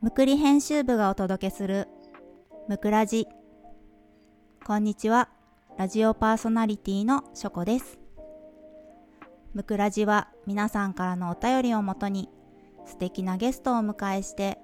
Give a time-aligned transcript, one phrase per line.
[0.00, 1.88] むくり編集部がお届けする
[2.68, 3.26] むくラジ
[4.64, 5.28] こんにちは。
[5.76, 7.98] ラジオパーソナリティのしょこです。
[9.54, 12.28] むくラジは皆さんからのお便りをもとに
[12.86, 14.58] 素敵なゲストをお迎えして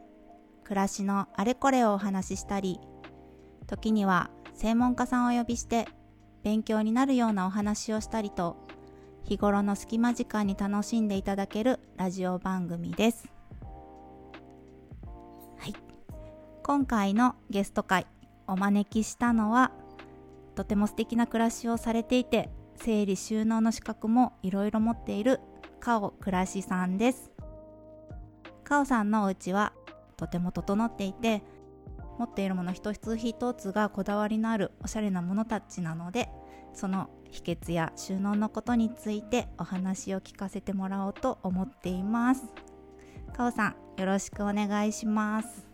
[0.62, 2.78] 暮らしのあれこれをお話ししたり
[3.66, 5.88] 時には専門家さんをお呼びして
[6.44, 8.56] 勉強になるようなお話をしたりと
[9.24, 13.33] 日頃の隙間時間に楽しんでいただけるラジオ番組です。
[16.64, 18.06] 今回のゲスト会
[18.46, 19.70] お招きしたのは
[20.54, 25.40] とても素敵な暮らしをされていて整理収納の資格もいろいろ持っている
[25.78, 27.32] カオ暮らしさんです。
[28.64, 29.74] カオさんのお家は
[30.16, 31.42] とても整っていて
[32.18, 36.30] 持っているもの一つ一つがこだわりのあるおしゃれなものたちなので
[36.72, 42.46] その秘訣や収納のことについてお話を聞かせてもらおうと思っています
[43.36, 45.73] かおさんよろしくお願いします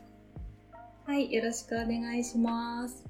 [1.11, 3.05] はいよろしくお願いします。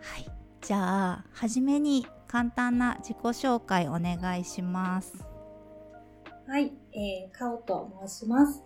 [0.00, 0.26] はい
[0.60, 5.24] じゃあ初めに簡単な自己紹介お願いします。
[6.48, 8.60] はい、えー、かおと申します。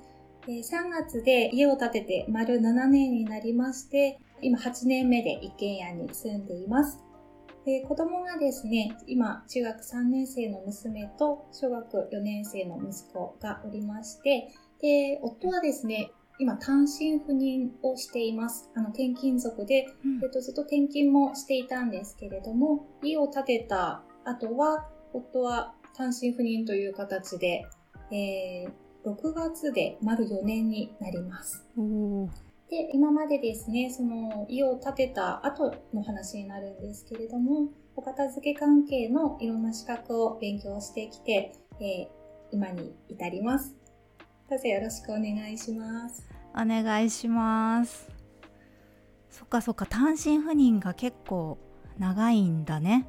[0.47, 7.05] 3月で家を建てて丸7年になりまして、今8年目で一軒家に住んでいます。
[7.67, 14.49] で子供がですね、今中学3年生の娘と小学4年生の息子がおりまして、
[14.81, 18.71] で、夫はですね、今単身赴任をしています。
[18.75, 27.67] あの転勤族で、うん、えっと、ずっと転勤もしていたんですけれども、家を建てた後は、夫は単身赴任という形で、
[28.11, 31.65] えー6月で丸4年になります。
[32.69, 42.09] で、今までですね、その家を建てた後の話になるんですけれども、お片付け関係のいろんな資格を勉強してきて、えー、
[42.51, 43.76] 今に至ります。
[44.49, 46.25] どうぞよろしくお願いします。
[46.55, 48.09] お願いします。
[49.29, 51.59] そっかそっか、単身赴任が結構
[51.99, 53.09] 長いんだね。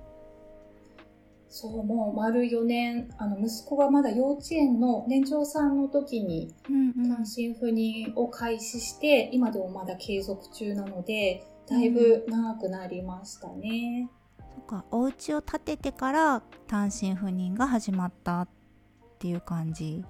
[1.48, 6.56] そう、もう丸4年、あの、息子がまだ幼稚園の年長さんの時に、
[7.08, 14.10] 単身赴任を開始して、うんうん、今でもまだ継続中なので、だいぶ長くなりましたね。
[14.40, 18.50] うん、そっか、お家を建ててから単身赴任が始まったっ
[19.20, 20.04] ていう感じ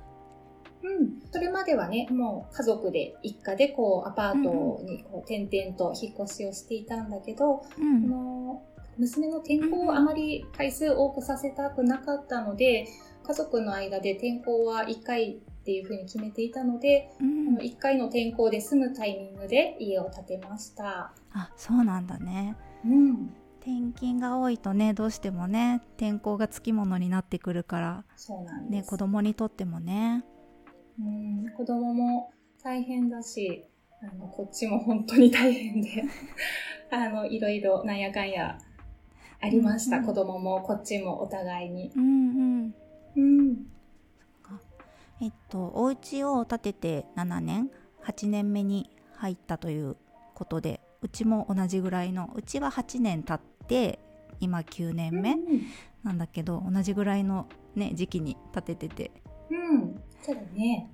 [0.99, 8.63] うん、それまではね、もう家族で一家でこうアパートにこう転々と引っ越しをしていたんだけど、うん、あの
[8.97, 12.87] 娘の転校をあまり回数多くさせたくなかったので、
[13.23, 21.11] 家族の間で転校は1回っていうふうに決めていたので、うん、の1回の転校で住むタイミングで家を建てました。
[21.33, 22.55] あそうなんだね、
[22.85, 30.23] うん、転勤が多いとねどうしてもね転校がつきものになってくるからそうなんです、ね、子供にとってもね
[30.99, 32.31] うん子供も
[32.63, 33.65] 大変だし
[34.01, 36.03] あのこっちも本当に大変で
[36.91, 38.57] あのいろいろなんやかんや
[39.39, 41.91] ありました、うんうん、子供もこっちもお互いに。
[41.95, 42.75] うんうん、
[43.15, 43.67] うん。
[45.21, 47.71] えっとお家を建てて7年
[48.03, 49.97] 8年目に入ったという
[50.35, 53.99] ことでうちも同じぐらいのうちは8年経って
[54.39, 55.35] 今9年目
[56.03, 59.11] なんだけど、うん、同じぐらいの、ね、時期に建ててて
[60.27, 60.89] うんそうだね。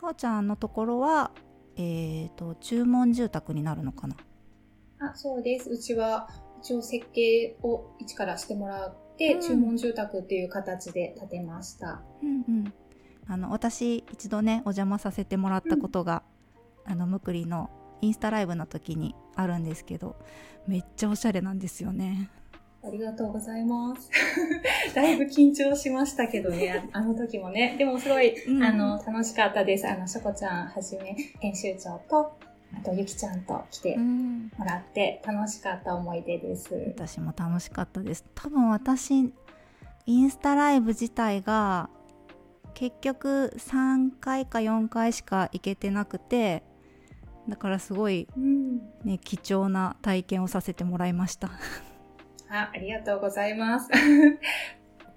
[0.00, 1.30] かおちゃんのところは
[1.76, 4.16] えーと注文住宅になるのかな？
[5.00, 5.70] あそうです。
[5.70, 6.28] うちは
[6.60, 12.02] 一応設計を一からしてもらって、うん、注文住宅っていう形で建てました。
[12.22, 12.72] うんうん、
[13.28, 16.22] あの私一度ねお邪魔させてもらったことが、
[16.86, 17.70] うん、あのむくりの
[18.00, 20.16] インスタライブの時にあるんですけど
[20.66, 22.30] めっちゃおしゃれなんですよね。
[22.88, 24.10] ありがとうございます。
[24.94, 27.76] だいぶ緊張しましたけどね、あの時もね。
[27.78, 29.86] でもすごい、うん、あの、楽しかったです。
[29.86, 32.38] あの、しょこちゃんはじめ、編集長と、
[32.76, 39.32] あとゆきちゃんと来てもらって楽しかった思い出です、うん、私も楽しかったです多分私
[40.06, 41.88] インスタライブ自体が
[42.74, 46.62] 結局3回か4回しか行けてなくて
[47.48, 51.50] だからすごい、ね、うん、貴重な体験をさせてもらいました
[52.50, 53.90] あありがとうございます。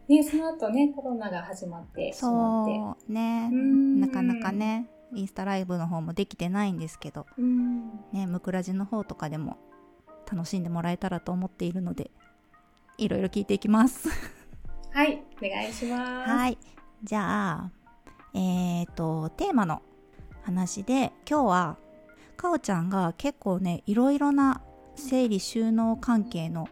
[0.07, 3.49] ね、その後ねコロナが始まってそうね。
[3.49, 9.57] なかなかねインスタライブの方もできてないんですけど、うん、ね、ムクラジの方とかでも
[10.31, 12.11] 楽しんでもらえたらと思っているので
[12.97, 14.09] いろいろ聞いていきます。
[14.91, 16.29] はいお願いします。
[16.29, 16.57] はい。
[17.03, 17.71] じゃあ
[18.33, 19.81] えっ、ー、とテーマの
[20.43, 21.77] 話で今日は
[22.35, 24.61] かおちゃんが結構ねいろいろな
[24.95, 26.67] 整理収納関係の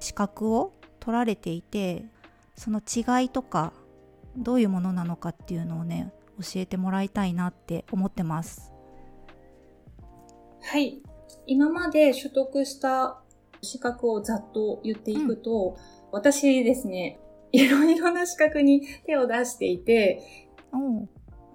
[0.00, 2.04] 資格を取られていて
[2.56, 3.72] その違いとか
[4.36, 8.72] どういうものなのかっていうのをね教えてもらいたいなって思ってます
[10.68, 11.00] はい。
[11.46, 13.20] 今まで取得した
[13.62, 17.20] 資格をざっと言っていくと、うん、私ですね、
[17.52, 20.50] いろいろな資格に手を出していて、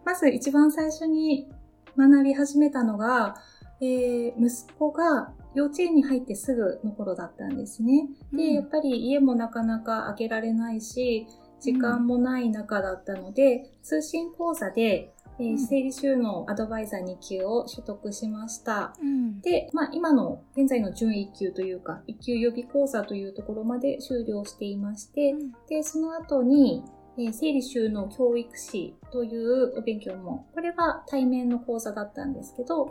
[0.06, 1.50] まず一番最初に
[1.98, 3.36] 学び始めたのが、
[3.82, 8.08] えー、息子が幼稚園に入ってすぐの頃だったんですね。
[8.34, 11.28] で、うん、やっぱり家もなかなか開けられないし、
[11.60, 18.94] 時間もない中だったので、うん、通信講座で、えー、整理収納アドバイザー2級を取得しました。
[19.02, 25.36] うん、で、まあ今の現在の準1級というか、1級予備講座というところまで終了していまして、
[25.68, 26.84] で、その後に、
[27.18, 32.90] えー、整理収納教育士というお勉強も、これは対面の講座だったんですけど、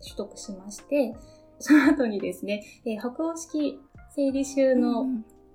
[0.00, 1.14] 取得しまして、
[1.60, 3.80] その後にですね、えー、北欧式
[4.14, 5.06] 整理収納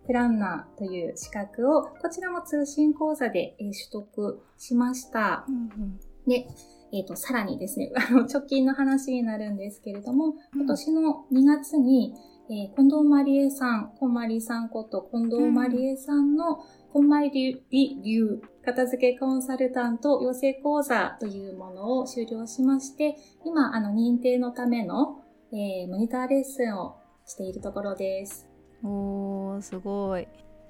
[0.06, 5.46] プランナーという資格を、こちらも通信講座で、えー、取得しました。
[5.48, 6.48] うんうん、で、
[6.94, 12.14] えっ、ー、と、さらにですね、 あの、直近の話になるんですけれども、今年の2月に、
[12.50, 16.60] えー、近藤まりえさん、こんまりさんこと近藤まりえさんの、
[16.92, 23.16] こんまり流片付けコンサルタント養成講座というものを終了しまして、
[23.46, 25.21] 今、あの、認定のための、
[25.54, 26.96] えー、モニターレッスンを
[27.26, 28.48] しているところです。
[28.84, 30.28] おー、すごい。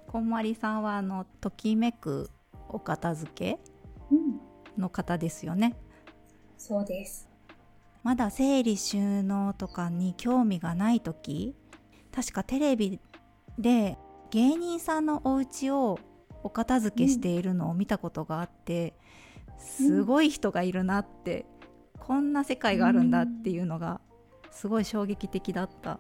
[0.08, 2.32] こんまりさんは、あの、ときめく
[2.68, 3.60] お片付け、
[4.78, 5.76] の方ですよね。
[6.58, 7.30] そうです。
[8.04, 11.56] まだ整理収納とかに興味がない時
[12.12, 13.00] 確かテレビ
[13.60, 14.00] で
[14.32, 16.00] 芸人さんのお家を
[16.42, 18.96] お片付けしているのを見たことがあって、
[19.60, 21.46] うん、すごい人がいるなって、
[21.94, 24.02] うん、こんな世界があるんだっていうのが
[24.52, 26.00] すごい衝撃的だった。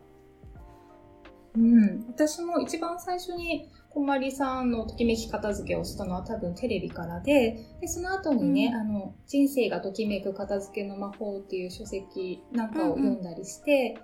[1.55, 13.99] うん、私も一番最初にこまりさんのときめき片付けをしたのは多分テレビからで、でその後にね、うん、あの、人生がときめく片付けの魔法っていう書籍なんかを読んだりして、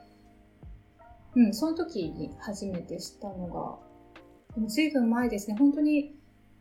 [1.35, 3.79] うん、うん、その時に初めて知ったのが、
[4.55, 6.15] でも随分前ですね、本当に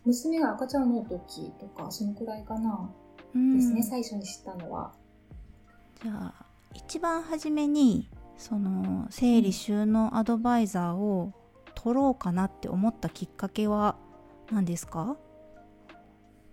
[0.04, 2.94] 娘が赤ちゃんの時とか、そのくらいかな、
[3.34, 4.92] うん、ですね、最初に知ったのは。
[6.00, 6.45] じゃあ、
[6.76, 11.32] 一番初めに、その、整理収納アドバイザーを、
[11.74, 13.96] 取ろうかなって思ったきっかけは
[14.50, 15.16] 何ですか？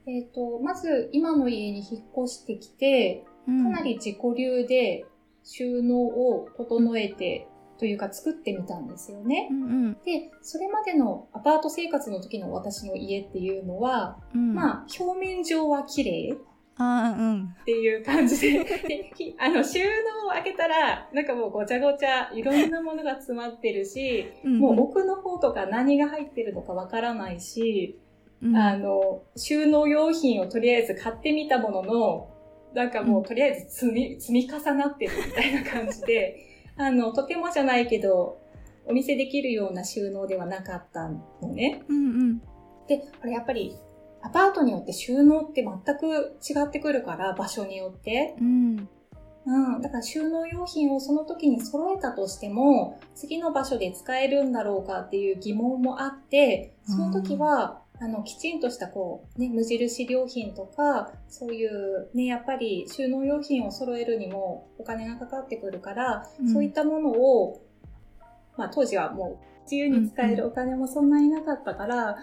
[0.06, 5.06] えっ、ー、と、まず今の家に引っ越してきて、かなり自己流で
[5.44, 7.48] 収納を整えて、
[7.80, 9.94] というか作ってみたんですよね、うんうん。
[10.06, 16.38] で、それまでのアパート生活の時の私の家っていうのは、うん、まあ、表面上は綺麗
[16.78, 17.56] あうん。
[17.62, 28.00] っていう感じで、であの、収納を開けたら、なんかもうごちゃごちゃ、いろんなものが詰まってるし、うんもう奥の方とか何が入ってるのかわからないし、
[28.42, 32.30] うん、あの、収納用品をとりあえず買ってみたものの、
[32.74, 36.38] なんかもうとりあえず積み、積み重なってるみたいな感じで、
[36.75, 38.40] あの、とてもじゃないけど、
[38.86, 41.84] お見せできるような収納ではなかったのね。
[41.88, 42.40] うんうん、
[42.88, 43.75] で、あれやっぱり
[44.24, 48.36] アパートによって収納って全く違ってくるから、場所によって。
[48.40, 48.90] うん。
[49.46, 49.81] うん。
[49.81, 67.62] だから収納用品をその時に揃えたとしても、次の場所で使えるんだろうかっていう疑問もあって、その時は、あの、きちんとしたこう、ね、無印良品とか、そういうね、やっぱり収納用品を揃えるにもお金がかかってくるから、うん、そういったものを、
[68.58, 72.18] まあ当時はもう自由に使えるお金もそんなになかったから、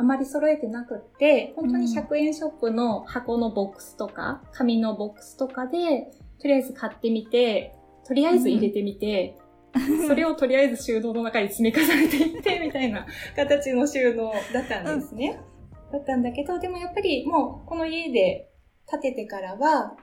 [0.00, 7.74] あまり揃えてなくって、本当に100円ショップの箱のボックスとか、紙のボックスとかで、とりあえず買ってみて、
[8.06, 9.36] とりあえず入れてみて、
[9.74, 15.38] うん、それをとりあえず収納の中に積み重ねていって、みたいな形の収納だったんですね。
[15.86, 18.48] うん、だったんだけど、でもやっぱりもうこの家で
[18.90, 19.98] 建ててからは、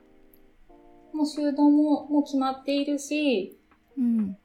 [1.11, 3.57] もう収納ももう決まっているし、
[3.97, 4.37] うん、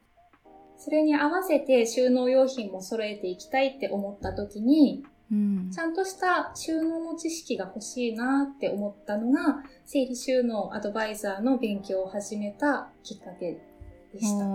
[0.77, 13.59] それに合わせて収納用品も揃えていきたいって思った時に、うん、ちゃんとした収納の知識が欲しいなって思ったのが、整理収納アドバイザーの勉強を始めたきっかけ
[14.13, 14.45] でした。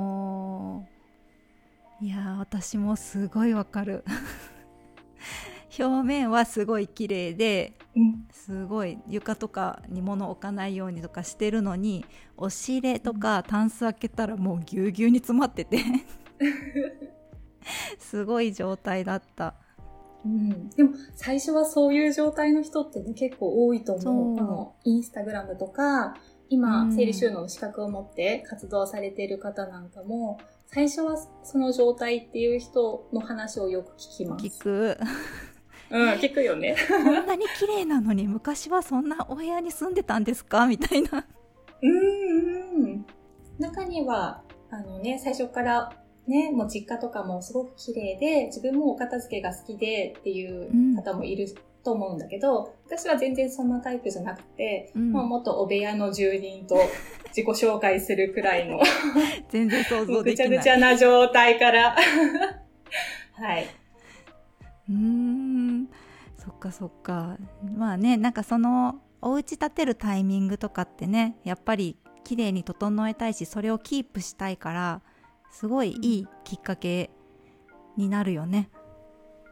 [2.01, 4.05] いや私もすごいわかる。
[5.77, 12.05] 表面はすごい綺麗で、うん、すごい床とかに物置かないようにとかしてるのに
[12.37, 15.79] 押し入れとかタンス開けたらもうぎゅうぎゅうに詰まってて
[17.99, 19.55] すごい状態だった。
[20.25, 24.39] うん、でも最初はそういう状態の人ってね結構多いと思う。
[24.39, 26.17] あの、インスタグラムとか、
[26.51, 34.45] 今、整理収納の資格を持って活動されている方なんかも、最初はその状態っていう人の話をよく聞きます。
[34.47, 34.99] 聞く。
[35.91, 36.77] うん、聞くよね。
[36.89, 40.67] こんなに綺麗なのに昔はそんなお部屋に住んでたんですか？
[40.67, 41.27] みたいな。
[41.83, 43.07] うんうん。
[43.59, 45.93] 中には、あのね、最初から
[46.29, 51.49] ね、もう実家とかもすごく綺麗で、自分もお片付けが好きでっていう方もいる
[51.83, 56.77] と思うんだけど、私は全然そんなタイプじゃなくて、うん、もう元お部屋の住人と
[57.35, 58.79] 自己紹介するくらいの
[59.49, 60.49] 全然想像できない。
[60.49, 61.97] ぐちゃぐちゃな状態から
[63.33, 63.67] はい。
[64.91, 65.89] うーん、
[66.37, 67.39] そっかそっか。
[67.75, 75.03] まあね、なんかその、お家建てるタイミングとかってね、やっぱり綺麗に整えたいし、それをキープしたいから、
[75.51, 77.11] すごいいいきっかけ
[77.97, 78.71] になるよね。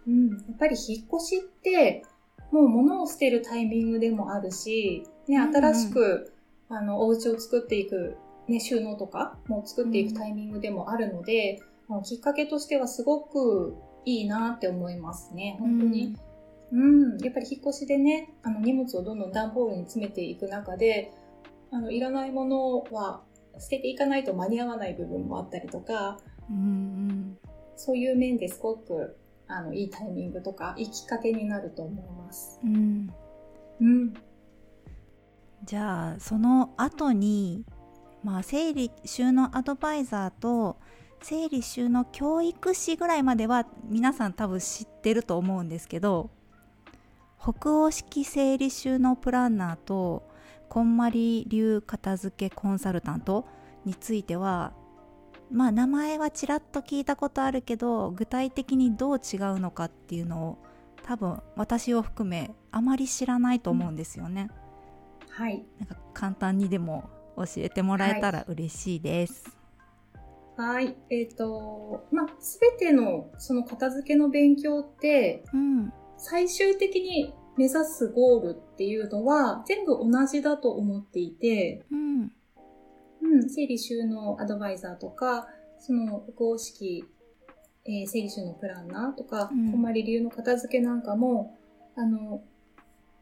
[0.07, 2.05] うん、やっぱり引っ越しって、
[2.53, 6.33] もう物を捨てるタイミングでもあるし、ね、新しく、
[6.71, 13.75] うん、あの、お家を作っていく、ね、収納とかも作っていくタイミングでもあるので、うん、きっかけとしてはすごく
[14.05, 15.57] いいなって思いますね。
[15.59, 16.17] 本当に。
[16.73, 21.13] うん、うん、やっぱり引っ越しでね、あの荷物をどんどん段ボールに詰めていく中で、
[21.73, 23.23] あの、いらないものは
[23.59, 26.19] 捨てていかないと間に合わない部分もあったりとか、
[26.51, 27.39] うんうん、
[27.77, 29.17] そういう面ですごく
[29.49, 32.61] あのいいタイミングとかいいきっかけになると思います。
[32.65, 33.13] うん、
[33.81, 34.15] うん、
[35.65, 37.65] じゃあその後に
[38.23, 40.79] まあ整理収納アドバイザーと
[41.23, 46.31] 整理収納教育士ぐらいまでは皆さん多分知ってると思うんですけど
[47.41, 50.29] 北欧式整理収納プランナーと
[50.69, 53.47] こんまり流片付けコンサルタント
[53.85, 54.73] については
[55.51, 60.59] まあ名前はちらっと聞いたことあるけど具体的にどう違うのかっていうのを
[61.05, 64.51] 多分私を含めあまり知らないと思うんですよね。
[65.29, 69.57] うん、はいなんか簡単にでも教えてもらえたら嬉しいです。
[70.57, 70.97] はい。
[71.11, 82.33] えっ、ー、と、まあ、すべてのその片付けの勉強って、うん、最終的に目指すゴールっていうのは全部同じだと思っていて、うん、
[83.23, 85.49] うん、整理収納アドバイザーとか、
[85.79, 87.05] その公式、
[87.85, 91.57] えー、整理収納プランナーとか、うん、こまり流の片付けなんかも、
[91.97, 92.43] あの、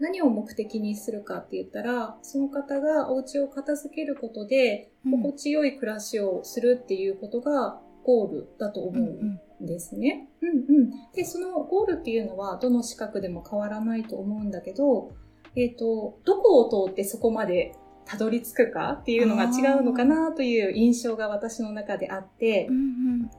[0.01, 10.29] 何を目的にするかって言ったら、その方がお家を片付けることで、心地よい暮らしをするっていうことがゴールだと思うんですね。
[10.41, 10.91] うん、うん、うん。
[11.15, 15.13] で、そのゴールっていうのは、どの資格でも変わらないと思うんだけど、
[15.57, 23.31] えっ、ー、と、どこを通ってそこまでたどり着くかっていうのが違うのかなという印象が私の中であって、うんうん、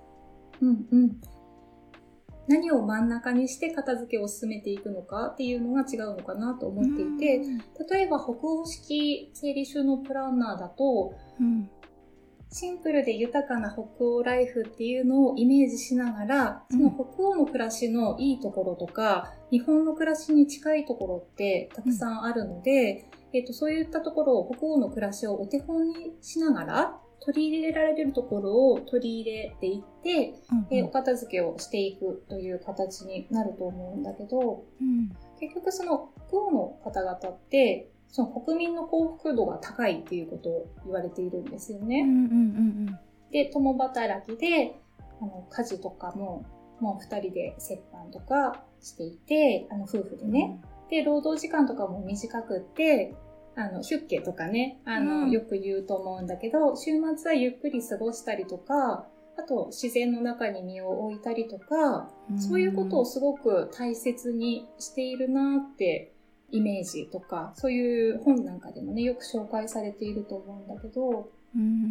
[0.62, 1.22] うんうん
[2.48, 7.42] 何を真ん中にして片付けを進めていくのかっていうのが違うのかなと思っていて、
[7.92, 11.70] 例えば北欧式整理収納プランナーだと、うん、
[12.58, 35.10] シンプルで豊かな北欧ライフっていうのをイメージしながら、その北欧の暮らしのいいところとか、日本の暮らしに近いところってたくさんあるので、えっ、と、そういったところを北欧の暮らしをお手本にしながら、取り入れられるところを取り入れていって、うんうん、えお片付けをしていくという形になると思うんだけど、うん、
[35.42, 42.02] 結局その北欧の方々って、その国民の幸福度が高いっていうことを言われているんですよね。
[42.02, 43.00] うんうんうんうん、
[43.32, 44.80] で、共働きで、
[45.22, 46.46] あの、家事とかも、
[46.80, 50.60] もう二人で折半とかしていて、あの、夫婦でね。
[50.84, 53.16] うん、で、労働時間とかも短くって、
[53.56, 59.08] あの、ヒュッケとかね、あの、うん、よく言うと思うんだけど、週末はゆっくり過ごしたりとか、
[59.38, 66.15] あと自然の中に身を置いたりとか、そういうことをすごく大切にしているなって
[66.52, 71.30] イメージとか、そういう本なんかでもね、よく紹介されていると思うんだけど、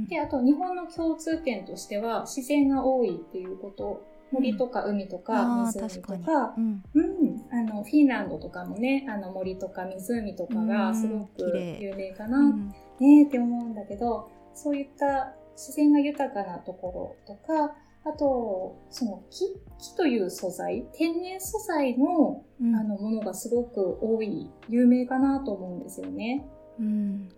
[0.08, 11.42] で、あと日本の共通点としては自然が多いっていうこと森とか海とか湖とか、うん、うん、あの、フィンランドとかもね、あの森とか湖とかがすごく
[11.80, 12.68] 有名かな、うん、
[12.98, 19.44] ねって思うんだけど、そういった自然が豊かなところとか、あと、その木、
[19.78, 26.46] 木という素材、天然素材の、うん、あのものがすごく多い、有名かなと思うんですよね。
[26.78, 27.28] うん。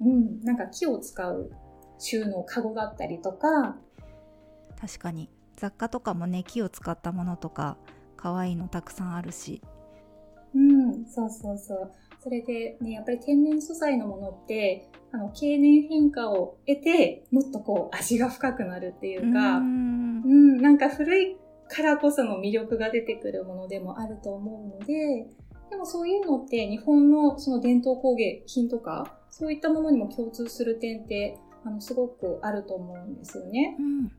[0.00, 1.52] うん、なんか木を使う
[1.98, 3.76] 収納カゴだったりとか。
[4.80, 5.30] 確かに。
[5.60, 7.76] 雑貨とかもね木を使ったものとか
[8.16, 9.60] 可愛いのたくさんあるし
[10.54, 20.60] うんそうそうそうそれでねやっぱり天然素材のものってあの経年変化を得てもっとこう味が深くなるっていうかうん。
[20.60, 21.36] なんか古い
[21.68, 25.26] からこその魅力が出てくるものでもあると思うので
[25.70, 33.76] でもそういうのって日本のその伝統工芸品とかそういったものにも共通する点ってあのすごくあると思うんですよね。
[33.78, 34.12] うん。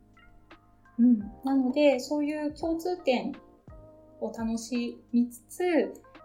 [0.99, 3.33] うん、なので、そういう共通点
[4.19, 5.63] を楽しみつつ、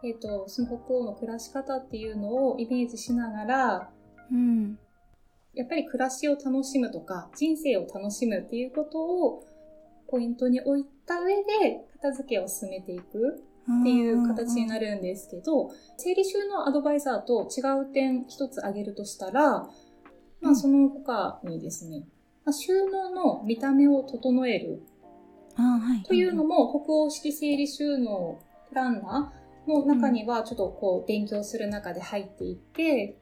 [0.04, 3.90] えっ、ー、と、その北欧の暮らし方っていうのをイメージしながら、
[4.30, 4.78] うん、
[5.54, 9.44] やっぱり暮らしを楽しむとか、人生を楽しむっていうことを
[10.08, 11.44] ポイントに置いた上で、
[11.94, 13.42] 片付けを進めていく
[13.80, 19.68] っていう形になるんですけど、整理収納アドバイザーと違う点一つ挙げるとしたら、
[20.40, 22.06] まあその他にですね、
[22.44, 24.82] まあ、収納の見た目を整える
[26.06, 33.16] というのも、北欧式整理収納プランナーの中にはちょっとこう勉強する中で入っていて、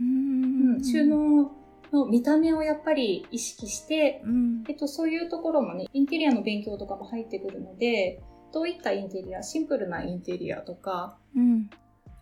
[0.00, 1.52] うん、収納
[1.92, 8.22] の見た目をやっぱり意識して、うん、えっと、そういうところもね、インテリアの勉強とかも入ってくるので、
[8.52, 11.18] どういったインテリア、シンプルなインテリアとか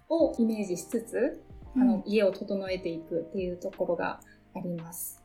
[0.09, 1.43] をイメージしつつ、
[1.77, 4.21] うん、あの家を整えていくっていうところが
[4.55, 5.23] あります。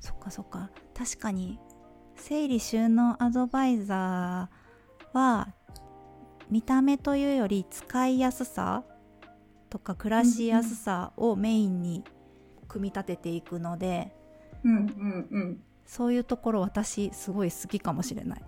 [0.00, 0.70] そっかそっか。
[0.94, 1.58] 確かに、
[2.16, 5.54] 整理収納アドバイザーは、
[6.50, 8.82] 見た目というより使いやすさ
[9.70, 12.04] とか暮らしやすさをメインに
[12.68, 14.12] 組み立てていくので、
[14.64, 18.44] うんうんうん、そういうところ私すごい好きかもしれない。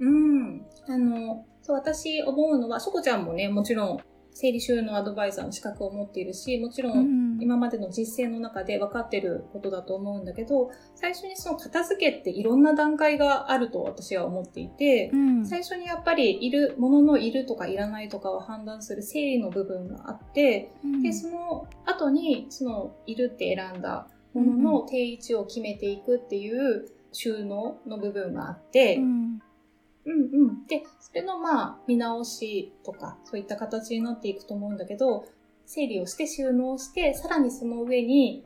[0.00, 0.66] うん。
[0.88, 4.00] あの、そう、私思うのは、しょこちゃんもね、もちろん、
[4.32, 29.40] 整理収納アドバイザーの資格を持っているし、もちろん今までの実践の中で分かってることだと思うんだけど、最初にその片付けっていろんな段階があると私は思っていて、うん、最初にやっぱりいる、もののいるとかいらないとかを判断する整理の部分があって、うん、で、その後にそのいるって選んだものの定位置を決めていくっていう収納の部分があって、うん。
[30.06, 30.66] うんうん。
[30.66, 35.24] で、それのまあ、見直しとか、そういった形になっていくと思うんだけど、
[35.66, 38.44] 整理をして収納して、さらにその上に、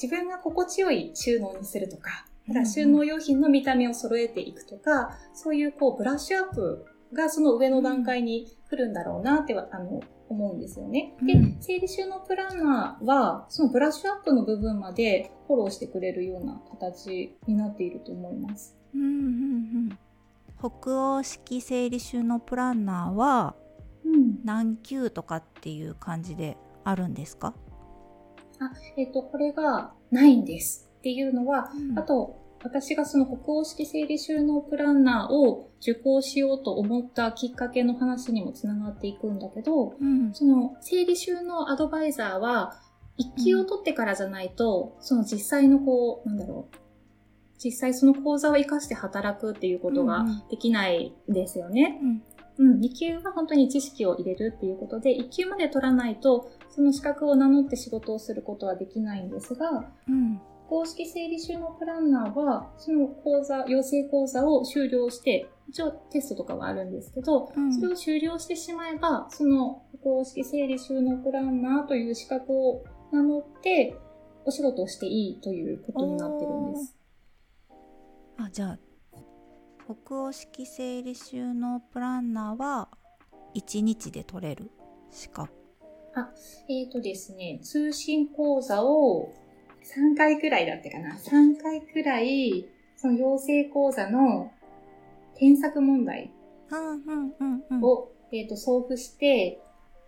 [0.00, 2.26] 自分が心地よい収納にするとか、
[2.64, 11.14] 収納用品の見た目を揃えていくとか、そういうこう、ブラッシュアップがその上の段階に来るんだろうなってあの、思うんですよね。
[11.22, 18.76] で、整理収納プランナーは、そのブラッシュアップの部分までフォローしてくれるような形になっていると思います。
[18.94, 19.10] うんうんう
[19.92, 19.98] ん
[20.60, 23.54] 北欧式整理収納プランナーは
[24.44, 27.54] 何級とかっていう感じであるんですか、
[28.60, 30.90] あ、えっ、ー、と、これがないんです。
[30.98, 42.74] っていうのは、うん、あと、私がその北欧式整理収納プランナーを受講しようと思ったきっかけの話にもつながっていくんだけど、うん、その整理収納アドバイザーは、
[43.16, 46.76] 一級を取ってからじゃないと、うん、その実際のこう、なんだろう、
[47.62, 51.98] 実際その講座を活かして働くっていうことができないんですよね。
[52.02, 52.22] うん、
[52.60, 73.96] うん、2級は本当に知識を入れるっていうことで、1級まで取らないと、その資格を名乗って仕事をすることはできないんですが、うん、公式整理収納プランナーは、その講座、養成講座を終了して、一応テストとかはあるんですけど、うん、それを終了してしまえば、その公式整理収納プランナーという資格を名乗って、
[74.44, 76.94] お仕事をしていいということになってるんです。
[78.36, 78.78] あじゃあ
[79.90, 82.88] 北欧式整理収納プランナーは
[83.56, 84.70] 1日で取れる
[85.10, 85.52] 資格。
[86.14, 86.30] あ
[86.68, 89.32] えっ、ー、とですね通信講座を
[89.82, 91.16] 3回くらいだったかな。
[91.16, 94.52] 3回くらいその養成講座の
[95.34, 96.30] 添削問題
[97.82, 99.60] を、えーと送付して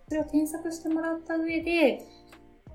[0.07, 2.05] それを添削してもらった上で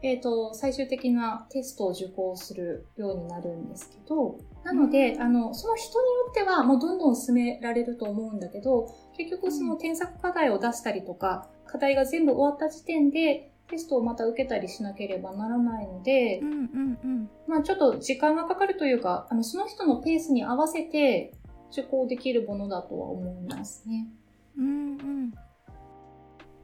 [0.02, 21.34] えっ、ー、と、最終的なテストを受講するようになるんですけど、なので、あの、その人によってはもうどんどん進められると思うんだけど、結局その添削課題を出したりとか、課題が全部終わった時点で、テストをまた受けたりしなければならないので、うんうんうん、まあちょっと時間がかかるというか、あの、その人のペースに合わせて
[21.70, 24.08] 受講できるものだとは思いますね。
[24.56, 25.32] うんうん。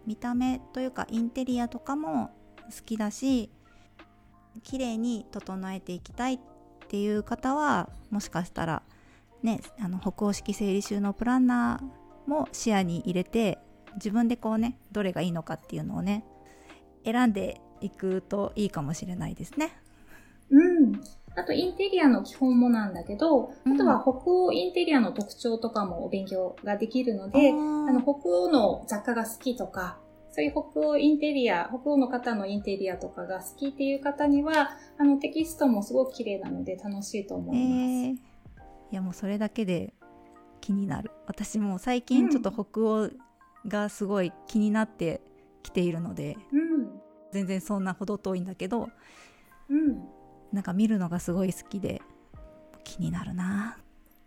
[0.07, 2.31] 見た目というかインテリアとかも
[2.67, 3.51] 好きだし
[4.63, 6.39] 綺麗に整えていきたいっ
[6.89, 8.83] ていう方はもしかしたら
[9.43, 13.59] ねあの北欧式整理収納プランナーも視野に入れて
[13.95, 16.25] 自分でこうねどれがいいのかっていうのをね
[17.05, 19.77] 選んでいくといいかもしれないですね。
[20.51, 21.01] うん。
[21.37, 29.99] あとインテリアの基本もなんだけど、うん、あとは北欧インテリアの特徴とかもお勉強ができるので、あの北欧の雑貨が好きとか、
[30.35, 37.71] そういう北欧インテリア、北欧の方のインテリアとかが好きっていう方には、あのテキストもすごく綺麗なので楽しいと思います。
[37.71, 38.19] えー、い
[38.91, 39.95] やもうそれだけで
[40.61, 41.13] 気になる。
[41.29, 43.11] 私も最近ちょっと北欧
[43.69, 45.21] がすごい気になって
[45.63, 48.89] きているので、うん、全然そんなほど遠いんだけど、
[49.69, 50.03] うん、
[50.53, 52.03] なんか見るのがすごい好きで
[52.83, 53.79] 気になるな。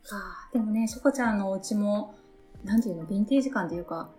[0.10, 2.16] あでもね、しょこちゃんのお家も、
[2.64, 4.10] なんていうの、ヴィンテージ感というか、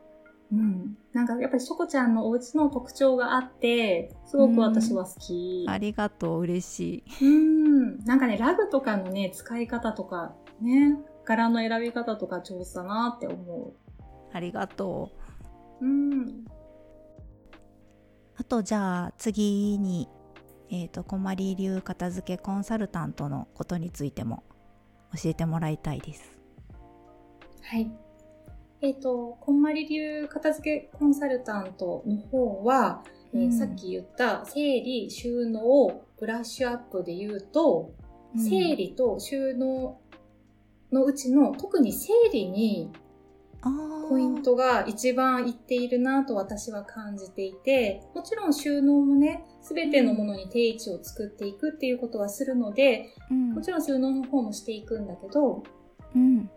[0.52, 0.96] うん。
[1.12, 5.66] なんかやっぱりしょこちゃんのお家の特徴があって、すごく私は好き。
[5.68, 7.24] ありがとう、嬉しい。
[7.24, 8.04] うん。
[8.04, 13.72] なんかね、ラグとかのね、使い方とか、ね、柄の選び方とか上手だなって思う。
[14.32, 15.10] ありがと
[15.80, 15.84] う。
[15.84, 16.44] うん。
[18.36, 20.08] あとじゃあ次に、
[20.70, 24.44] えっ、ー、と、こまり流片付けコンサルタントのことについても
[25.14, 26.38] 教えてもらいたいです。
[27.62, 27.90] はい。
[28.80, 37.90] えっ、ー、と、こんまり流片付けコンサルタントの方は、うん、えー、さっき言った整理収納をブラッシュアップで言うと、
[38.34, 40.00] うん、整理と収納
[40.92, 42.90] のうちの特に整理に
[44.08, 55.64] ポイントが一番いっているなと私は感じていて、もちろん収納もね、すべてのものに定位置を作っていくっていうことはするので、うん、もちろん収納の方もしていくんだけど、
[56.14, 56.48] うん、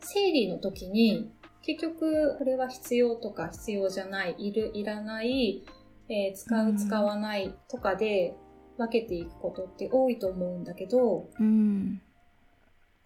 [0.00, 1.30] 整理の時に
[1.66, 5.64] 結局、これは必要とか必要じゃない、いる、いらない、
[6.08, 8.36] えー、使う、使わないとかで
[8.76, 12.02] 分けていくことって多いと思うんだけど、うん、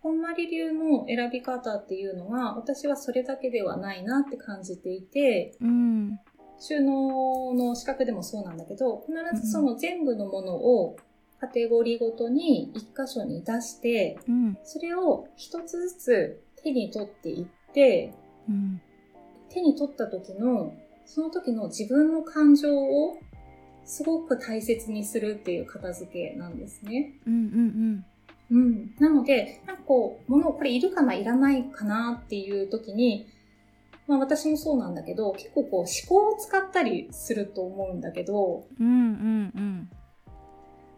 [0.02, 6.18] こんまり流の選び方っていうのは、私はそれだけではないなって感じていて、うん、
[6.58, 10.96] 収納の資格でもそうなんだけど、必ずその全部のものを
[11.40, 18.12] カテゴリーごとに一箇所に出して、うん、それを一つずつ手に取っていって、
[18.48, 18.80] うん、
[19.50, 23.18] 手に取った時の、その時の自分の感情を
[23.84, 27.14] すごく大切にするっていう片付けなんですね。
[27.26, 28.04] うんうん
[28.50, 28.58] うん。
[28.58, 28.94] うん。
[28.98, 33.26] なので、なんかこう、物、これいるかないらないかなっていう時に、
[34.06, 39.90] まあ私もそうなんだけど、結構こう思考を使ったりすると思うんだけど、うんうんうん。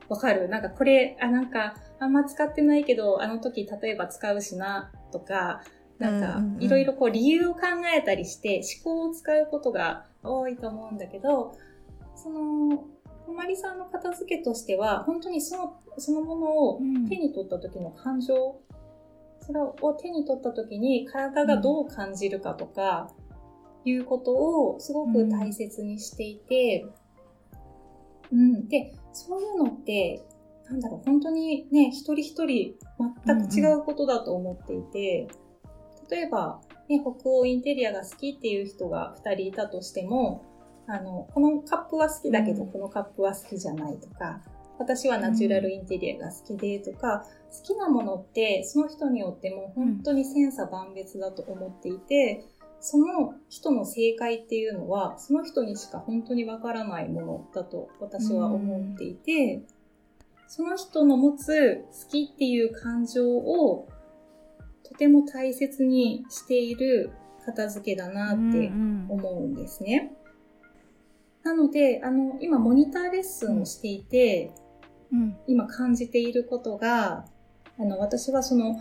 [0.08, 0.48] わかる？
[0.48, 5.62] なんかこれ、あ、なんかあんま使ってないけど、あの時例えば使うしなとか、
[6.00, 7.60] なんか、いろいろこう理由を考
[7.94, 11.54] えたりして思考を使うことが多いと思うんだけど、
[12.16, 12.84] その、
[13.26, 23.10] こまりさんの片付けとしては、本当にその、そのものを手に取った時の感情、うん、それを手に取った時に体がどう感じるかとか、
[23.84, 26.86] いうことをすごく大切にしていて、
[28.32, 30.22] うん、うん、で、そういうのって、
[30.70, 32.74] なんだろう、本当にね、一人一人
[33.24, 35.49] 全く違うことだと思っていて、うんうん
[36.10, 40.44] 例えば、ね、北欧インテリアが好きっていう人が2人いたとしても、
[40.86, 44.40] あの、このカップは好きだけど、このカップは好きじゃないとか、
[44.78, 52.44] 私はナチュラルインテリアが好きでとか、好きなものってその人によっても本当に千差万別だと思っていて、
[52.80, 59.62] その人の正解っていうのは、その人にしか本当にわからないものだと私は思っていて、
[60.48, 63.86] その人の持つ好きっていう感情を
[64.90, 67.12] とても大切にしている
[67.46, 68.70] 片付けだなって
[69.08, 70.12] 思うんですね。
[71.44, 74.52] うんうん、なので、あの、今モニターレッスンをしていて、
[75.12, 77.24] うん、今感じていることが、
[77.78, 78.80] あの、私はその、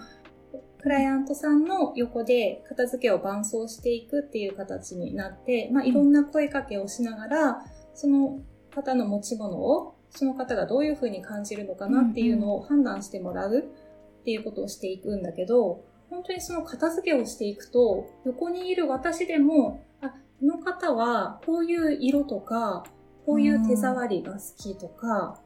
[0.81, 8.39] クライアントさんの横で片付けを伴走していくっていう形になって、まあ、いろんな声かけをしながら、その
[8.73, 22.83] 方の持ち物を、その方がどういうふうに感じるのかなっていうのを判断してもらうっていうことをしていくんだけど、本当にその片付けをしていくと、横にいる私でも、あ、この方はこういう色とか、
[23.25, 25.39] こういう手触りが好きとか、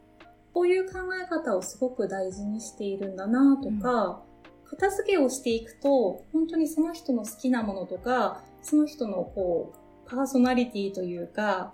[0.54, 4.24] こういう考え方をすごく大事にしているんだなとか、
[4.64, 11.74] うん、片付けをしていくと、本当にその人の好きなものとか、その人のこう、パーソナリティというか、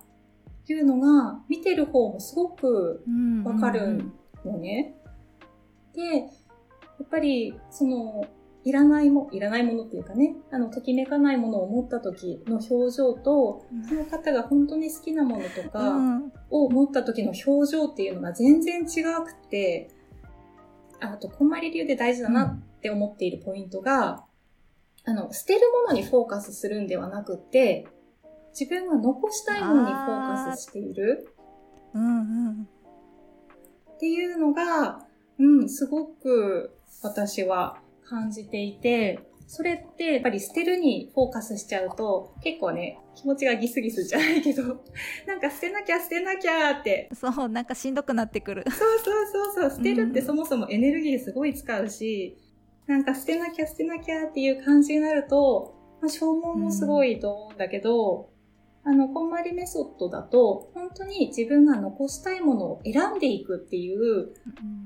[0.73, 3.04] いうのが見てる方もすごく
[3.43, 4.04] わかる
[4.45, 4.95] のね。
[5.93, 6.25] で、や
[7.04, 8.25] っぱり、その、
[8.65, 15.98] いらないも、いらないものっていうかね、あの、ときめかないものを持った時の表情と、その方が本当に好きなものとか
[16.50, 19.89] を持った時の表情っていうのが全然違くて、
[21.00, 24.26] あと、こんまり流で大事だなって思っているポイントが、
[25.06, 27.88] あの、捨てるものにフォーカスするんではなくて、
[28.52, 31.30] 自分が残したいものにフォーカスしている。
[31.93, 32.67] うんうん。
[33.93, 35.06] っていうのが、
[35.38, 37.78] うん、すごく私は
[38.10, 39.19] 感じていて、
[39.52, 44.62] それってやっぱり捨てるにフォーカスしちゃうと、結構ね、気持ちがギスギスじゃないけど、
[45.26, 47.10] なんか捨てなきゃ捨てなきゃって。
[47.15, 48.63] そう、なんかしんどくなってくる。
[48.69, 52.38] そうそうそうそう、捨てるってそもそもエネルギーすごい使うし、
[52.88, 58.30] うん、なんか捨てなきゃ捨てなきゃっていう感じになると、まあ、消耗もすごいと思うんだけど、
[58.86, 64.36] うん、あの、こんまりメソッドだと、本当に自分が残したいものを選んでいくっていう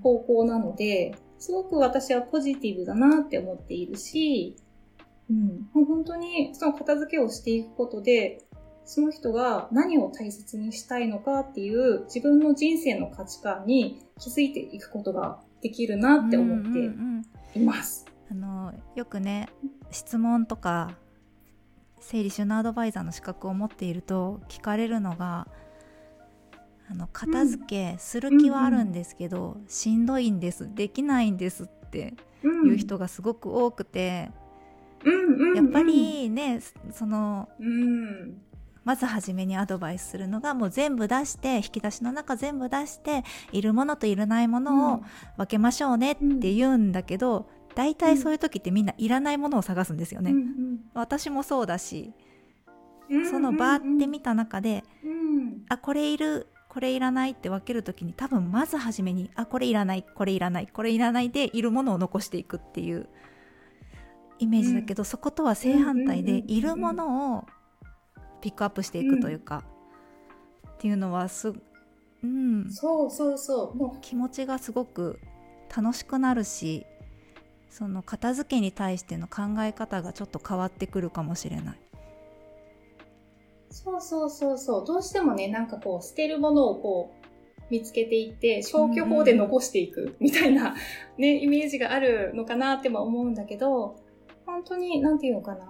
[0.02, 4.56] 方向なので、すごく私はポジティブだなって思っているし、
[5.30, 8.46] うん、もう本当にその片付けをしていくことで、
[8.86, 18.06] その人が何を大切にしたいのかっていう自分の人生の価値観に気づいていくことができるなって思っています。
[18.32, 19.50] うんうんうん、あのよくね
[19.92, 20.96] 質問とか
[22.00, 25.50] 整理収納アドバイザーの資格を持っていると聞かれるのが
[26.90, 30.74] あの片付けする気はあるんですけど、うん、しんどいんです。
[30.74, 34.32] できないんですっていう人がすごく多くて、
[35.04, 36.60] うん、やっぱりね
[36.92, 38.42] その、うん、
[38.84, 45.04] まず初めにアドバイスするのがもう全部出して引き出しの中全部出しているものといらないものを
[45.38, 50.32] 分けましょうねって言うんだけど、大体そういう時ってみんないらないものを探すんですよね。
[50.32, 52.14] うんうん、私もそうだし、
[53.30, 63.08] そのバーって見た中で、うん、あこれいるこれいらないって分ける時に多分まず初めにあこれいらないこれいらないこれいらないでいるものを残していくっていう
[64.40, 67.46] イメージだけど、うん、そことは正反対でいるものを
[68.42, 69.64] ピックアップしていくというか、
[70.64, 71.54] うん、っていうのはす
[72.24, 72.72] うん。
[72.72, 73.76] そうそうそう。
[73.76, 74.02] もう。
[74.02, 75.20] 気持ちがすごく
[75.76, 76.86] 楽しくなるし
[77.70, 81.83] その片付けに対しての考え方がちょっと変わってくるかもしれない。
[83.74, 84.86] そうそうそうそう。
[84.86, 90.76] どうしてもね、なんかこう、捨てるものをこう、見つけていって、消去法で残していくみたいな、
[91.18, 93.96] ね、イメージがあるのかなっても思うんだけど、
[94.46, 95.68] 本当に、なんていうのかな。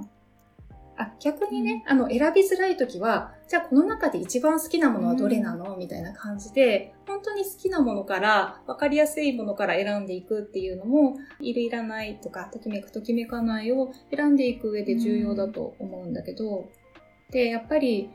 [0.97, 16.67] あ、逆にね、あの、選びづらい時は、じゃあこの中で一番好きなものはどれなの、みたいな感じで、本当に好きなものから、わかりやすいものから選んでいくっていうのも、いるいらないとか、ときめくときめかないを選んでいく上で重要だと思うんだけど、
[17.33, 18.11] で、やっぱり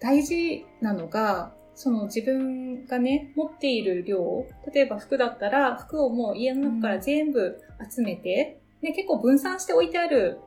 [0.00, 10.38] 大事なのが、その自分がね、持っている量、例えば服だったら、服をもう家の中から全部集めて、うん、ね、結構分散して置いてある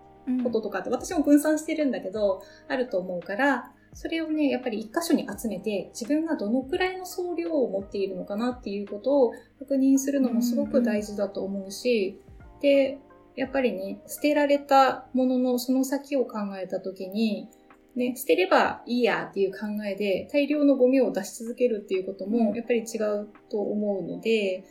[0.41, 12.22] こととかって、私も分散してるんだけど、あると思うから、それをね、やっぱり一箇所に集めて、自分がどのくらいの総量を持っているのかなっていうことを確認するのもすごく大事だと思うし、
[12.62, 13.00] で、
[13.36, 17.50] やっぱりね、捨てられたもののその先を考えたときに、
[17.98, 24.64] ね、捨てればいいやっていう考えで大量のゴミを出し続けるっていうこともやっぱり違うと思うので、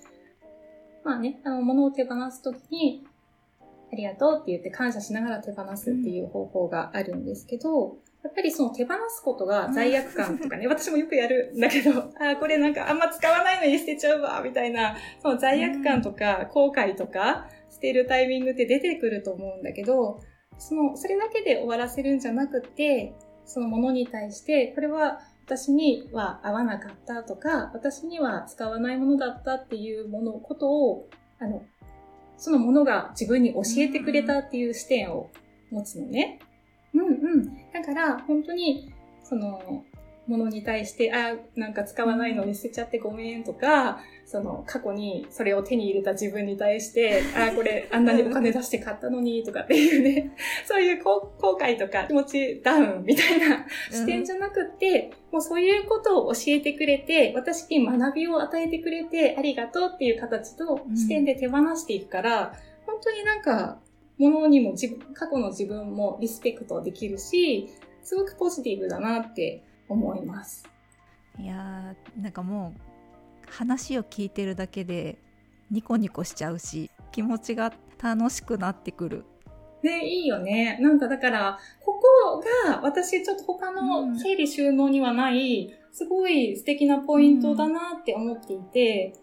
[1.05, 3.05] まあね、あの、物を手放すときに、
[3.93, 20.21] ありがとうって言って感謝しながら手放すっていう方法があるんですけど、やっぱりその手放すことが罪悪感とかね、 私もよくやるんだけど、 あこれなんかあんま使わないのに捨てちゃうわ、みたいな、その罪悪感とか後悔とか捨てるタイミングって出てくると思うんだけど、
[20.59, 23.15] その、それだけで終わらせるんじゃなくて、
[23.45, 31.63] そのものに対して、これは私には合わなかったとか、私には使わないものだったっていうもの、ことを、あの、
[32.37, 35.31] そのものが自分に教えてくれたっていう視点を
[35.71, 36.41] 持つのね。
[36.95, 37.73] うんうん。
[37.73, 38.93] だから、本当に、
[39.23, 39.85] その、
[40.27, 50.33] ものに対して、あ、なんか使わないのに捨てちゃってごめんとか、その過去にそれを手に入れた自分に対して、 あ、これあんなにお金出して買ったのにとかっていうね、
[50.67, 62.53] そういう後悔とか気持ちダウンみたいな視点じゃなくって、もうそういうことを教えてくれて、私に学びを与えてくれてありがとうっていう形と視点で手放していくから、
[62.85, 63.81] 本当になんか、
[64.19, 67.69] ものにも自分、過去の自分もリスペクトできるし、
[68.03, 70.65] すごくポジティブだなって思います。
[71.39, 72.86] いやーなんかもう
[73.49, 75.19] 話を聞いてるだけで
[75.71, 79.25] ニコニコしちゃうし気持ちが楽しくなってくる。
[79.83, 80.79] ね、いいよね。
[80.81, 89.15] なんかだから、ここが私ちょっと他の整理収納にはない、すごい素敵なポイントだなって思っていて、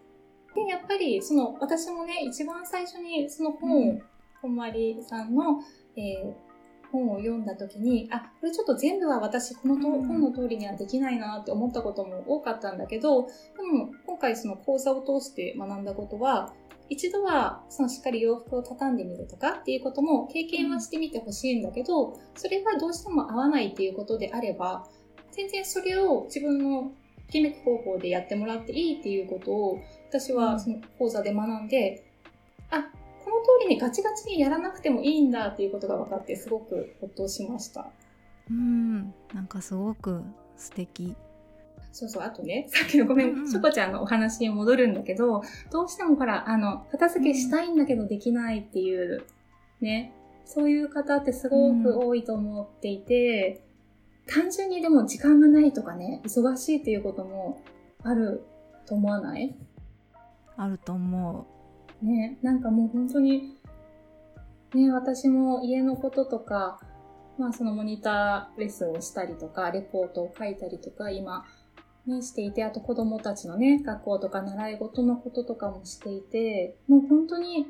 [0.56, 4.02] で、やっぱりその私もね、一番最初にその本、
[4.42, 5.60] こんまりさんの、
[5.96, 6.54] えー
[6.94, 13.30] 本を読んだ時に、あ、これちょっと全部は私このと、本の通りにはできないなって思ったことも多かったんだけど、で
[13.64, 16.54] も今回その講座を通して学んだことは、
[16.88, 24.88] 一度はそのしっかり洋服を畳んでみるとかっていうことも経験はしてみてほしいんだけど、それがどうしても合わないっていうことであれば、
[25.32, 26.92] 全然それを自分の
[27.26, 32.06] 決め方法でやってもらっていいっていうことを私はその講座で学んで、
[32.70, 32.84] あ、
[33.26, 37.90] この通りにガチガチにやらなくてもいいんだっていうことが分かってすごくほっとしました。
[38.52, 39.12] うん。
[39.34, 40.22] なんかすごく
[40.56, 41.16] 素敵
[41.94, 49.24] そうそう、あとね、 さっきのごめん、しょこちゃんのお話に戻るんだけど、どうしてもほら、あの、片付けしたいんだけどできないっていう、
[49.80, 50.12] ね、
[50.44, 53.62] そういう方ってすごく多いと思っていて、
[54.28, 57.62] うん、単純にでも時間がないとかね、忙しいっていうことも
[58.02, 58.44] ある
[58.88, 59.56] と思わない？
[60.58, 61.46] あると思
[62.02, 63.56] ね、なんかもう本当に、
[64.74, 66.80] ね、私も家のこととか、
[67.38, 71.46] まあそのモニターレッスンをしたりとか、レポートを書いたりとか、今、
[72.08, 77.68] ね、していて、あと子供たちのね、学校とか習い事のこととかもしていて、もう本当に、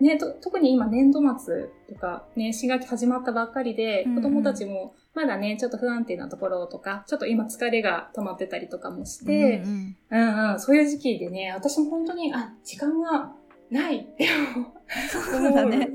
[0.00, 13.32] ね、特に今年度末とか、ね、新学期始まったばっかりで、子供たちもまだね、ちょっと不安定なところとか、ちょっと今疲れが溜まってたりとかもして、うん、うん、うんうんそういう時期でね、私も本当に、あ、時間が
[13.70, 15.54] ないって思う。
[15.54, 15.90] だね。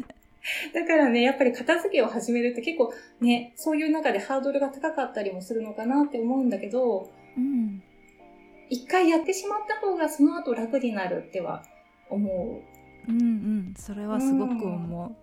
[0.73, 7.83] だからね、やっぱり片付けを始めるって結構ね、そういう中でハードルが高かったりもするのかなって思うんだけど、うん。
[8.69, 11.63] 一回やってしまった方がその後楽になるっては
[12.09, 12.63] 思
[13.07, 13.11] う。
[13.11, 15.15] うんうん、それはすごく思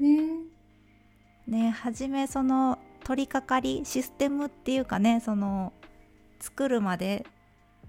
[0.00, 0.02] う。
[0.02, 0.52] うん、ね。
[1.46, 5.72] ね、初めその取り掛かりシステムっていうかねその
[6.40, 7.26] 作るまで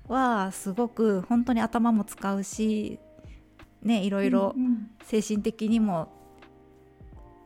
[0.08, 3.00] はすごく本当に頭も使うし
[3.82, 4.56] ねいろいろ
[5.04, 6.10] 精神的にも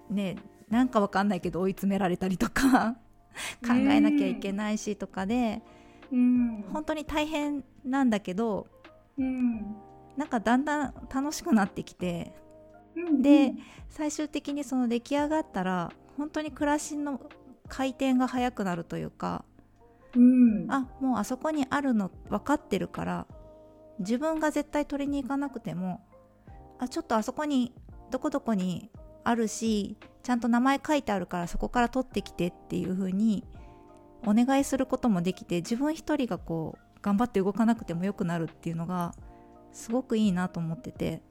[0.10, 0.38] ね
[0.70, 2.96] なんかわかんないけど追い詰められたりとか
[3.66, 5.62] 考えなきゃいけないしとかで、うん、
[6.12, 8.68] 本当に大変なんだけど、
[9.18, 9.76] うん、
[10.16, 12.34] なんかだんだん楽しくなってきて、
[12.96, 13.54] うん、で
[13.90, 17.22] 最終的にその出来上がったら本当に暮らしの
[17.68, 19.44] 回転が速くなるというか、
[20.16, 23.28] うん、あもうあそこにあるの分かってるから
[24.00, 26.02] 自分が絶対取りに行かなくても
[26.80, 27.74] あちょっとあそこに
[28.12, 28.90] どこどこに
[29.24, 33.44] あるしちゃんと名前書いてあるからそこから取ってきてっていう風に
[34.26, 39.14] お願いすることもできて自分一人がこう頑張って動かなくてもよくなるっていうのが
[39.72, 41.22] すごくいいなと思ってて。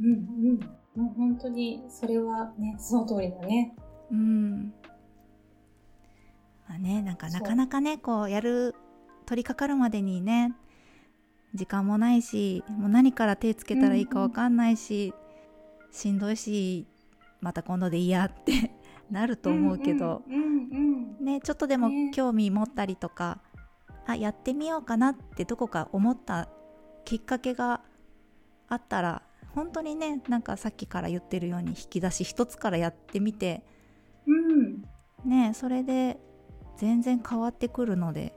[0.00, 0.60] うんうん。
[0.94, 3.74] もう本当にそれはねその通りだね。
[4.10, 4.72] うん。
[6.68, 8.74] まあねなんかなかなかねこうやる
[9.26, 10.54] 取り掛かるまでにね
[11.54, 16.86] 時間もないしもう何から手つけたらいいか分かんないし、うんうん、しんどいし
[17.40, 18.72] また今度でいいやって
[19.10, 20.34] なると思うけど、うん
[21.18, 23.40] うん、ね、ちょっとでも興味持ったりとか、
[23.88, 26.48] ね、あやってみようかなってどこか思った
[27.04, 27.82] きっかけが
[28.68, 29.22] あったら
[29.54, 33.62] 本当にねなんかさっきから言ってるように引き出し一つからやってみて、
[34.26, 34.82] うん、
[35.24, 36.18] ねそれで
[36.76, 38.32] 全然変わってくるので。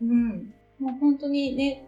[0.00, 0.54] うん。
[0.78, 1.84] もう本当にね、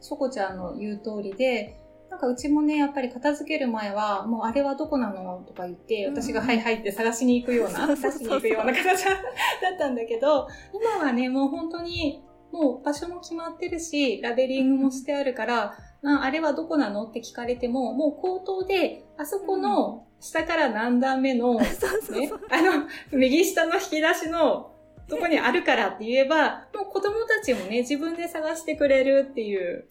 [0.00, 1.80] しょこちゃんの言う通りで、
[2.12, 9.12] なんかうちもね、やっぱり片付ける前は、もうあれはどこなのとか言って、私がはいはいって探しに行くような、出しに行くような形 だ
[9.74, 12.22] ったんだけど、今はね、もう本当に、
[12.52, 21.66] もう場所も決まってるし、ラベリングもしてあるから、ああれはどこなのって聞かれても、もう口頭で、あそこの下から何段目の、 ね、
[22.50, 24.74] あの、右下の引き出しの
[25.08, 29.88] そこにあるからって言えば、もう子供たちもね、自分で探してくれるっていう。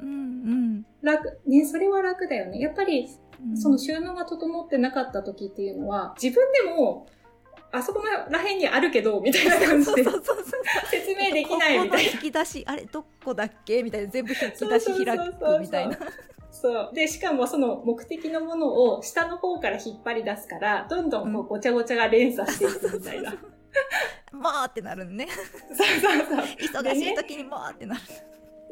[0.00, 0.86] うんうん。
[1.02, 2.58] 楽、ね、それは楽だよね。
[2.58, 3.08] やっぱり、
[3.54, 7.06] その収納が整ってなかった時っていうのは、自分でも、
[7.72, 10.04] あそこら辺にあるけど、みたいな感じで、
[10.90, 12.10] 説明できないみたいな。
[12.12, 15.98] 引き出し、あれ、どこだっけみたいな、全部引き出し開くみたいな。
[16.50, 16.90] そう。
[16.94, 23.34] で、しかもその目的のものを下の方から引っ張り出すから、どんどんこうごちゃごちゃが連鎖していくみたいな。
[24.32, 25.28] まあってなるね。
[25.68, 26.82] そうそうそう。
[26.82, 28.00] 忙しい時にまあってなる。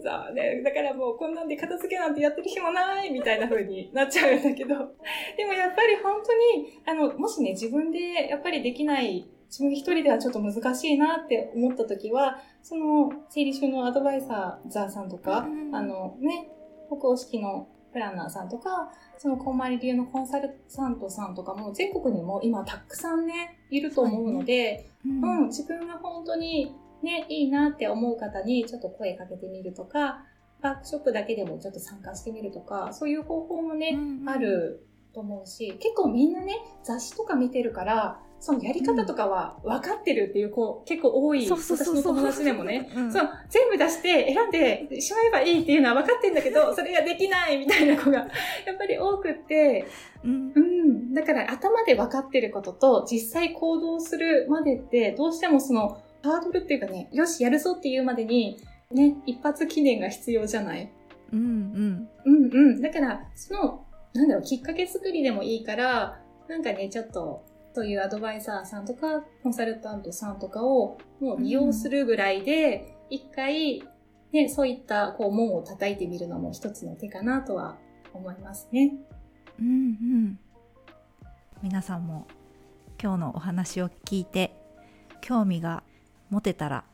[0.02, 0.62] そうね。
[0.62, 4.74] だからもうこんなんで片付けなんてやってる暇ないみたいな風になっちゃうんだけど。
[5.36, 16.48] でもやっぱり本当に、あの、もしね、自分でやっぱりできない、自分一人ではちょっと難しいなって思った時は、その、整理収納アドバイザーさんとか、うん、あのね、
[16.88, 30.24] 歩行式のプランナーさんとか、そのこんまり流のコンサルタントさんとかも全国にも今たくさんね、いると思うので、うん、うん、自分が本当にね、いいなって思う方にちょっと声かけてみるとか、
[30.62, 41.48] ワークショップだけでもちょっと参加してみるとか、そういう方法もね、うんうん、あると思うし、結構みんなね、雑誌とか見てるから、そのやり方とかは分かってるっていう子、結構多い。
[41.48, 48.24] 私の友達でもね、うん、そう、全部出して選んでしまえばいいっていうのは分かってんだけど、それができないみたいな子がや
[48.74, 49.86] っぱり多くって、
[50.24, 51.14] うん、うん。
[51.14, 58.58] だから頭で分かってることと実際行動するまでって、どうしてもそのハードルっていうかね、よし、やるぞっていうまでに、
[58.90, 60.90] ね、一発記念が必要じゃない？
[61.32, 62.08] うんうん。
[62.24, 62.80] うんうん。
[62.80, 67.44] だから、その、なんだろう、きっかけ作りでもいいから、なんかね、ちょっと、
[67.74, 73.82] というアドバイザーさんとか、コンサルタントさんとかをもう利用するぐらいで、一回、
[74.32, 77.76] ね、そういったこう門を叩いてみるのも一つの手かなとは
[78.12, 78.94] 思いますね。
[79.60, 80.38] うんうん。
[81.62, 82.26] 皆さんも
[83.00, 84.56] 今日のお話を聞いて
[85.20, 85.82] 興味が
[86.34, 86.84] 持てたら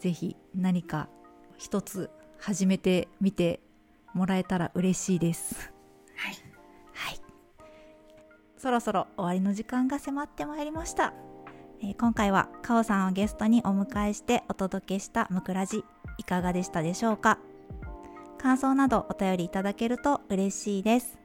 [0.00, 1.08] ぜひ何か
[1.56, 3.60] 一つ始めてみて
[4.14, 5.72] もらえたら嬉しいです。
[6.16, 6.34] はい。
[6.92, 7.20] はい。
[8.56, 11.14] そろそろ終わりの時間が迫ってまいりました、
[11.80, 15.84] えー、今回はかおさんをゲストにお迎えしてお届けしたむくらじ
[16.18, 17.38] いかがでしたでしょうか？
[18.38, 21.18] 感想などお便りいただけると嬉しいです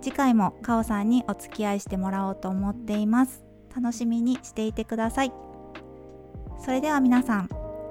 [0.00, 5.32] 次回もかおさんにお付き合いしてもらおうと思っています楽しみにしていてください
[6.60, 7.48] それでは皆さん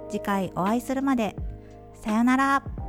[0.10, 1.36] 次回お会いするまで
[1.94, 2.89] さようなら。